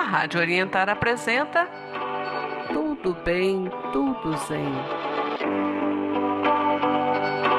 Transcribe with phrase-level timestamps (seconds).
[0.00, 1.68] A Rádio Orientar apresenta
[2.72, 4.72] Tudo Bem, Tudo Zen.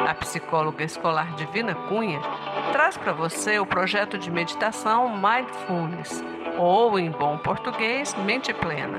[0.09, 2.19] A psicóloga escolar Divina Cunha
[2.71, 6.23] traz para você o projeto de meditação Mindfulness,
[6.57, 8.97] ou em bom português, Mente Plena.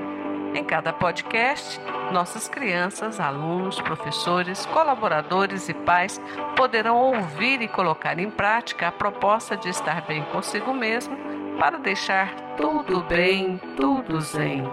[0.55, 1.81] Em cada podcast,
[2.13, 6.17] nossas crianças, alunos, professores, colaboradores e pais
[6.55, 11.17] poderão ouvir e colocar em prática a proposta de estar bem consigo mesmo
[11.59, 14.63] para deixar tudo bem, tudo zen.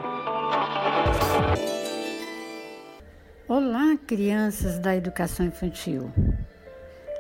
[3.49, 6.13] Olá, crianças da educação infantil.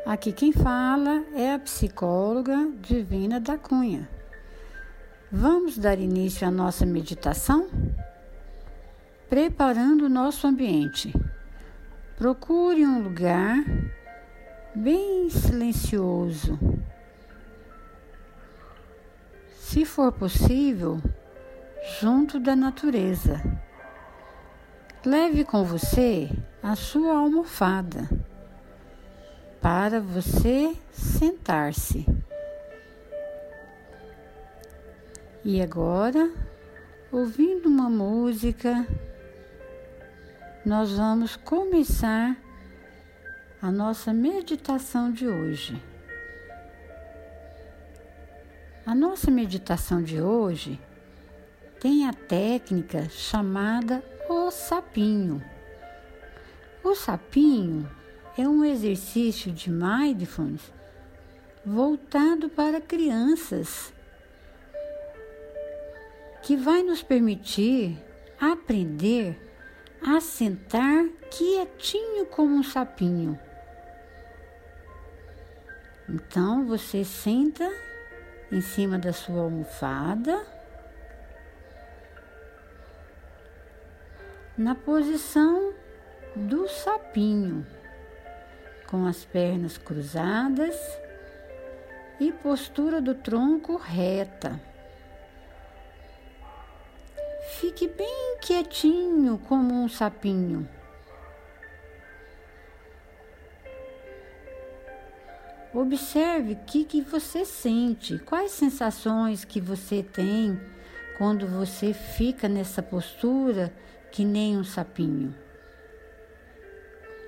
[0.04, 4.09] Aqui quem fala é a psicóloga Divina da Cunha.
[5.30, 7.68] Vamos dar início à nossa meditação?
[9.29, 11.12] Preparando o nosso ambiente.
[12.16, 13.65] Procure um lugar
[14.74, 16.59] bem silencioso
[19.70, 21.01] se for possível,
[22.01, 23.40] junto da natureza.
[25.07, 26.29] Leve com você
[26.60, 28.10] a sua almofada
[29.60, 32.04] para você sentar-se.
[35.45, 36.29] E agora,
[37.13, 38.85] ouvindo uma música,
[40.66, 42.37] nós vamos começar
[43.63, 45.90] a nossa meditação de hoje.
[48.91, 50.77] A nossa meditação de hoje
[51.79, 55.41] tem a técnica chamada o sapinho.
[56.82, 57.88] O sapinho
[58.37, 60.73] é um exercício de mindfulness
[61.65, 63.95] voltado para crianças
[66.43, 67.97] que vai nos permitir
[68.41, 69.38] aprender
[70.04, 73.38] a sentar quietinho como um sapinho.
[76.09, 77.71] Então você senta
[78.50, 80.44] em cima da sua almofada,
[84.56, 85.72] na posição
[86.34, 87.66] do sapinho,
[88.86, 90.76] com as pernas cruzadas
[92.19, 94.60] e postura do tronco reta.
[97.58, 100.69] Fique bem quietinho como um sapinho.
[105.72, 110.60] Observe o que, que você sente, quais sensações que você tem
[111.16, 113.72] quando você fica nessa postura
[114.10, 115.32] que nem um sapinho.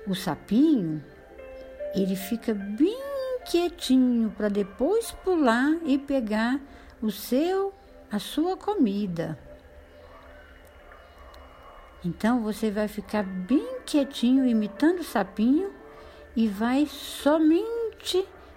[0.05, 1.01] O sapinho,
[1.95, 3.01] ele fica bem
[3.49, 6.59] quietinho para depois pular e pegar
[7.01, 7.73] o seu,
[8.11, 9.39] a sua comida.
[12.03, 15.71] Então você vai ficar bem quietinho imitando o sapinho
[16.35, 17.72] e vai somente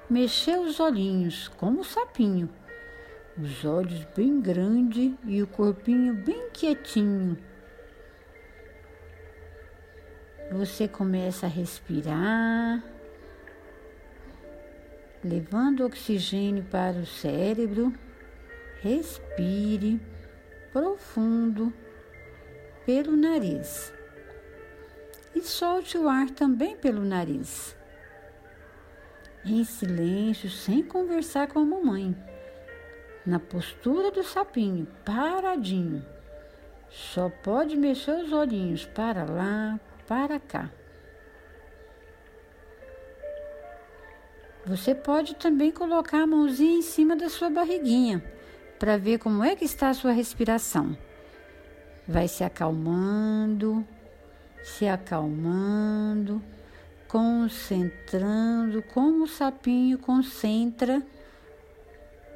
[0.09, 2.49] mexer os olhinhos, como sapinho.
[3.39, 7.37] Os olhos bem grandes e o corpinho bem quietinho.
[10.53, 12.83] Você começa a respirar,
[15.23, 17.93] levando oxigênio para o cérebro.
[18.81, 20.01] Respire
[20.73, 21.73] profundo
[22.85, 23.93] pelo nariz
[25.35, 27.75] e solte o ar também pelo nariz
[29.53, 32.17] em silêncio, sem conversar com a mamãe,
[33.25, 36.05] na postura do sapinho, paradinho.
[36.89, 40.71] Só pode mexer os olhinhos para lá, para cá.
[44.65, 48.25] Você pode também colocar a mãozinha em cima da sua barriguinha
[48.79, 50.97] para ver como é que está a sua respiração.
[52.07, 53.87] Vai se acalmando,
[54.63, 56.43] se acalmando
[57.09, 61.03] concentrando como o sapinho concentra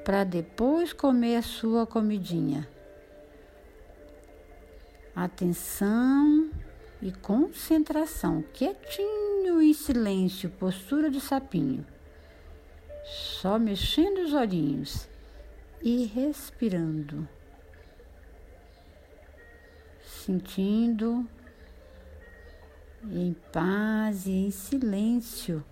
[0.04, 2.69] para depois comer a sua comidinha.
[5.14, 6.50] Atenção
[7.03, 11.87] e concentração, quietinho e silêncio, postura de sapinho.
[13.04, 15.08] Só mexendo os olhinhos
[15.82, 17.28] e respirando.
[20.05, 21.28] Sentindo
[23.05, 25.64] em paz e em silêncio.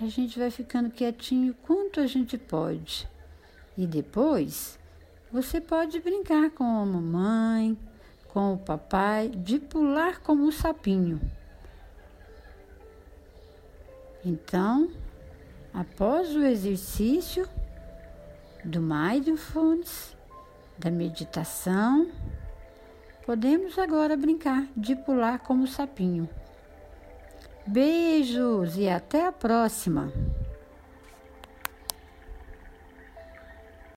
[0.00, 3.08] A gente vai ficando quietinho quanto a gente pode.
[3.76, 4.78] E depois
[5.30, 7.76] você pode brincar com a mamãe,
[8.28, 11.20] com o papai, de pular como um sapinho.
[14.24, 14.90] Então,
[15.72, 17.48] após o exercício
[18.64, 20.16] do mindfulness,
[20.78, 22.10] da meditação,
[23.28, 26.26] Podemos agora brincar de pular como sapinho.
[27.66, 30.10] Beijos e até a próxima!